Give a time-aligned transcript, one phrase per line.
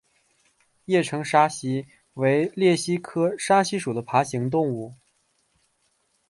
[0.85, 4.95] 叶城沙蜥为鬣蜥科沙蜥属的爬行动物。